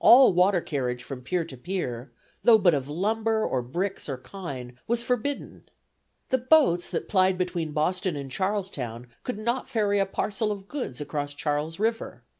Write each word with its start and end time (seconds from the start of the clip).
All 0.00 0.32
water 0.32 0.60
carriage 0.60 1.04
from 1.04 1.22
pier 1.22 1.44
to 1.44 1.56
pier, 1.56 2.10
though 2.42 2.58
but 2.58 2.74
of 2.74 2.88
lumber, 2.88 3.44
or 3.46 3.62
bricks, 3.62 4.08
or 4.08 4.16
kine, 4.16 4.76
was 4.88 5.04
forbidden. 5.04 5.68
The 6.30 6.38
boats 6.38 6.90
that 6.90 7.08
plied 7.08 7.38
between 7.38 7.70
Boston 7.70 8.16
and 8.16 8.28
Charlestown 8.28 9.06
could 9.22 9.38
not 9.38 9.68
ferry 9.68 10.00
a 10.00 10.04
parcel 10.06 10.50
of 10.50 10.66
goods 10.66 11.00
across 11.00 11.32
Charles 11.32 11.78
River. 11.78 12.24